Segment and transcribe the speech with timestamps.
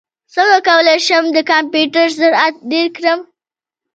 [0.33, 3.19] څنګه کولی شم د کمپیوټر سرعت ډېر کړم